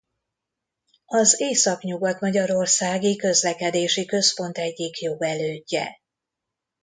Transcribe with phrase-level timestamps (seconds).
[1.05, 5.99] Az Északnyugat-magyarországi Közlekedési Központ egyik jogelődje.